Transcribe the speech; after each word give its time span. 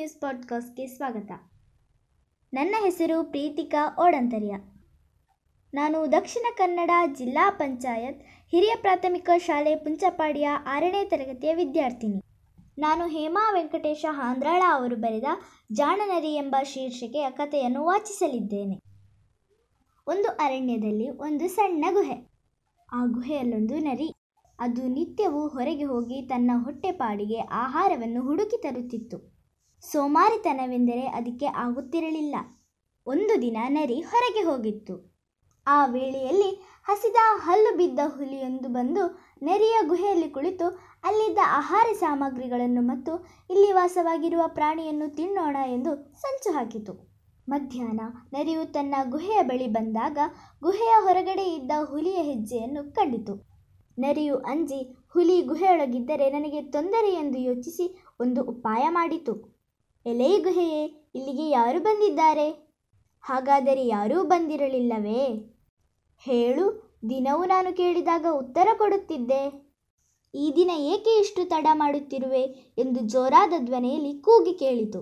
News 0.00 0.20
ಪಾಡ್ಕಾಸ್ಟ್ಗೆ 0.20 0.86
ಸ್ವಾಗತ. 0.86 1.30
ನನ್ನ 2.52 2.74
ಹೆಸರು 2.84 3.24
ಪ್ರೀತಿಕಾ 3.24 3.96
ಓಡಂತರ್ಯ. 4.06 4.54
ನಾನು 5.74 6.12
ದಕ್ಷಿಣ 6.12 6.42
ಕನ್ನಡ 6.56 6.90
ಜಿಲ್ಲಾ 7.14 7.50
ಪಂಚಾಯತ್ 7.50 8.22
ಹಿರಿಯ 8.50 8.74
ಪ್ರಾಥಮಿಕ 8.80 9.30
ಶಾಲೆ 9.38 9.76
ಪುಂಚಪಾಡಿಯ 9.76 10.48
ಆರನೇ 10.48 11.04
ತರಗತಿಯ 11.04 11.54
ವಿದ್ಯಾರ್ಥಿನಿ. 11.54 12.22
ನಾನು 12.78 13.06
ಹೇಮಾ 13.06 13.50
ವೆಂಕಟೇಶ 13.52 14.04
ಹಾಂದ್ರಾಳ 14.10 14.62
ಅವರು 14.70 14.96
ಬರೆದ 14.96 15.24
ಜಾಣನರಿ 15.72 16.34
ಎಂಬ 16.34 16.56
ಶೀರ್ಷಿಕೆಯ 16.62 17.30
ಕಥೆಯನ್ನು 17.30 17.84
ವಾಚಿಸಲಿದ್ದೇನೆ. 17.84 18.82
ಒಂದು 20.06 20.28
ಅರಣ್ಯದಲ್ಲಿ 20.28 21.10
ಒಂದು 21.10 21.48
ಸಣ್ಣ 21.48 21.84
ಗುಹೆ. 21.92 22.30
ಆ 22.92 23.04
ಗುಹೆಯಲ್ಲೊಂದು 23.04 23.78
ನರಿ. 23.78 24.14
ಅದು 24.58 24.86
ನಿತ್ಯವೂ 24.86 25.48
ಹೊರಗೆ 25.48 25.84
ಹೋಗಿ 25.84 26.22
ತನ್ನ 26.22 26.50
ಹೊಟ್ಟೆಪಾಡಿಗೆ 26.64 27.40
ಆಹಾರವನ್ನು 27.40 28.22
ಹುಡುಕಿ 28.22 28.62
ತರುತ್ತಿತ್ತು. 28.62 29.39
ಸೋಮಾರಿತನವೆಂದರೆ 29.82 31.06
ಅದಕ್ಕೆ 31.06 31.46
ಆಗುತ್ತಿರಲಿಲ್ಲ. 31.46 32.36
ಒಂದು 33.06 33.42
ದಿನ 33.42 33.56
ನರಿ 33.68 34.00
ಹೊರಗೆ 34.00 34.42
ಹೋಗಿತ್ತು. 34.42 35.10
ಆ 35.66 35.86
ವೇಳೆಯಲ್ಲಿ 35.86 36.50
ಹಸಿದ 36.84 37.16
ಹಲ್ಲು 37.22 37.76
ಬಿದ್ದ 37.76 37.98
ಹುಲಿಯೊಂದು 38.06 38.68
ಬಂದು 38.68 39.34
ನರಿಯ 39.42 39.78
ಗುಹೆಯಲ್ಲಿ 39.86 40.30
ಕುಳಿತು 40.30 40.68
ಅಲ್ಲಿದ್ದ 41.04 41.38
ಆಹಾರ 41.46 41.86
ಸಾಮಗ್ರಿಗಳನ್ನು 41.92 42.82
ಮತ್ತು 42.82 43.12
ಇಲ್ಲಿ 43.50 43.72
ವಾಸವಾಗಿರುವ 43.72 44.42
ಪ್ರಾಣಿಯನ್ನು 44.46 45.16
ತಿನ್ನೋಣ 45.16 45.56
ಎಂದು 45.66 46.12
ಸಂಚು 46.20 46.52
ಹಾಕಿತು. 46.52 47.10
ಮಧ್ಯಾಹ್ನ 47.48 48.00
ನರಿಯು 48.32 48.72
ತನ್ನ 48.72 48.94
ಗುಹೆಯ 49.10 49.42
ಬಳಿ 49.42 49.66
ಬಂದಾಗ 49.66 50.18
ಗುಹೆಯ 50.62 50.94
ಹೊರಗಡೆ 51.00 51.42
ಇದ್ದ 51.42 51.70
ಹುಲಿಯ 51.84 52.22
ಹೆಜ್ಜೆಯನ್ನು 52.22 52.94
ಕಂಡಿತು. 52.94 53.34
ನರಿಯು 53.98 54.36
ಅಂಜಿ, 54.36 55.08
ಹುಲಿ 55.12 55.42
ಗುಹೆಯೊಳಗಿದ್ದರೆ 55.42 56.30
ನನಗೆ 56.30 56.62
ತೊಂದರೆ 56.62 57.14
ಎಂದು 57.14 57.38
ಯೋಚಿಸಿ 57.38 58.04
ಒಂದು 58.20 58.42
ಉಪಾಯ 58.42 58.88
ಮಾಡಿತು. 58.88 59.59
ಎಲೆ 60.06 60.28
ಗುಹೆಯೇ 60.38 60.82
ಇಲ್ಲಿಗೆ 61.14 61.50
ಯಾರು 61.50 61.80
ಬಂದಿದ್ದಾರೆ? 61.80 62.48
ಹಾಗಾದರೆ 63.24 63.86
ಯಾರೂ 63.86 64.22
ಬಂದಿರಲಿಲ್ಲವೇ? 64.24 65.22
ಹೇಳು, 66.22 66.64
ದಿನವೂ 67.08 67.44
ನಾನು 67.44 67.76
ಕೇಳಿದಾಗ 67.76 68.26
ಉತ್ತರ 68.32 68.68
ಕೊಡುತ್ತಿದ್ದೆ. 68.78 69.42
ಈ 70.34 70.52
ದಿನ 70.56 70.70
ಏಕೆ 70.70 71.20
ಇಷ್ಟು 71.20 71.48
ತಡ 71.48 71.66
ಮಾಡುತ್ತಿರುವೆ 71.72 72.42
ಎಂದು 72.78 73.00
ಜೋರಾದ 73.00 73.52
ಧ್ವನಿಯಲ್ಲಿ 73.64 74.12
ಕೂಗಿ 74.18 74.54
ಕೇಳಿತು. 74.54 75.00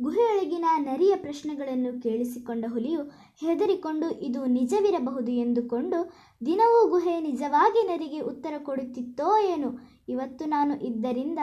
ಗುಹೆಯೊಳಗಿನ 0.00 0.64
ನರಿಯ 0.76 1.16
ಪ್ರಶ್ನೆಗಳನ್ನು 1.16 2.02
ಕೇಳಿಸಿಕೊಂಡ 2.02 2.64
ಹುಲಿಯು 2.68 3.02
ಹೆದರಿಕೊಂಡು, 3.40 4.10
ಇದು 4.10 4.44
ನಿಜವಿರಬಹುದು 4.44 5.32
ಎಂದುಕೊಂಡು, 5.32 5.98
ದಿನವೂ 6.46 6.88
ಗುಹೆ 6.88 7.20
ನಿಜವಾಗಿ 7.20 7.82
ನರಿಗೆ 7.86 8.20
ಉತ್ತರ 8.20 8.54
ಕೊಡುತ್ತಿತ್ತೋ 8.62 9.38
ಏನು, 9.38 9.70
ಇವತ್ತು 10.08 10.44
ನಾನು 10.44 10.74
ಇದ್ದರಿಂದ 10.80 11.38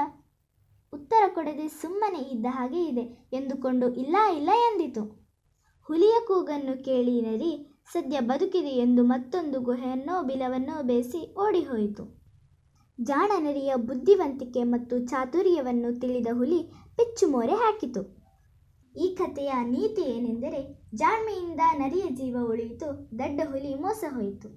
ಉತ್ತರ 0.98 1.24
ಕೊಡದೆ 1.34 1.68
ಸುಮ್ಮನೆ 1.68 2.22
ಇದ್ದ 2.32 2.46
ಹಾಗೆ 2.50 2.82
ಇದೆ 2.86 3.06
ಎಂದುಕೊಂಡು, 3.34 3.88
ಇಲ್ಲ 3.94 4.18
ಇಲ್ಲ 4.38 4.50
ಎಂದಿತು. 4.50 5.04
ಹುಲಿಯ 5.88 6.16
ಕೂಗನ್ನು 6.28 6.84
ಕೇಳಿ 6.84 7.22
ನರಿ 7.22 7.52
ಸದ್ಯ 7.94 8.20
ಬದುಕಿದೆ 8.20 8.70
ಎಂದು 8.70 9.04
ಮತ್ತೊಂದು 9.04 9.60
ಗುಹೆಯನ್ನೋ 9.60 10.24
ಬಿಲವನ್ನೋ 10.24 10.84
ಬೇಸಿ 10.84 11.22
ಓಡಿಹೋಯಿತು. 11.40 12.04
ಜಾಣ 13.02 13.32
ನರಿಯ 13.40 13.74
ಬುದ್ಧಿವಂತಿಕೆ 13.76 14.64
ಮತ್ತು 14.64 15.00
ಚಾತುರ್ಯವನ್ನು 15.00 16.00
ತಿಳಿದ 16.00 16.28
ಹುಲಿ 16.34 16.62
ಪೆಚ್ಚುಮೋರೆ 16.96 17.54
ಹಾಕಿತು. 17.54 18.02
ಈ 18.96 19.16
ಕಥೆಯ 19.16 19.52
ನೀತಿ 19.64 20.02
ಏನೆಂದರೆ, 20.02 20.62
ಜಾಣ್ಮೆಯಿಂದ 20.96 21.60
ನರಿಯ 21.78 22.06
ಜೀವ 22.10 22.38
ಉಳಿಯಿತು, 22.42 22.90
ದಡ್ಡ 23.20 23.42
ಹುಲಿ 23.52 23.74
ಮೋಸ 23.76 24.04
ಹೋಯಿತು. 24.10 24.50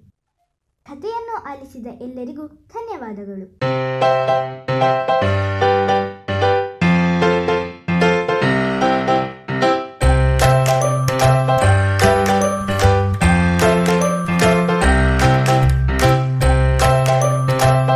ಕಥೆಯನ್ನು 0.85 1.35
ಆಲಿಸಿದ 1.43 1.87
ಎಲ್ಲರಿಗೂ 2.01 2.47
ಧನ್ಯವಾದಗಳು. 2.47 3.47